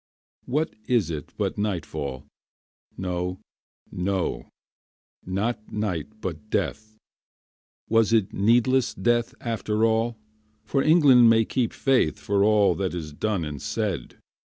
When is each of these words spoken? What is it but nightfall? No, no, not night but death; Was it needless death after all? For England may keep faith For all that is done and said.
What 0.45 0.73
is 0.87 1.11
it 1.11 1.31
but 1.37 1.59
nightfall? 1.59 2.25
No, 2.97 3.39
no, 3.91 4.49
not 5.27 5.71
night 5.71 6.19
but 6.19 6.49
death; 6.49 6.97
Was 7.87 8.11
it 8.11 8.33
needless 8.33 8.95
death 8.95 9.35
after 9.39 9.85
all? 9.85 10.17
For 10.65 10.81
England 10.81 11.29
may 11.29 11.45
keep 11.45 11.71
faith 11.71 12.17
For 12.17 12.43
all 12.43 12.73
that 12.77 12.95
is 12.95 13.13
done 13.13 13.45
and 13.45 13.61
said. 13.61 14.17